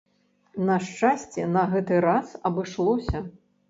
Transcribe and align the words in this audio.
На 0.69 0.77
шчасце, 0.85 1.47
на 1.59 1.63
гэты 1.77 2.03
раз 2.09 2.35
абышлося. 2.51 3.29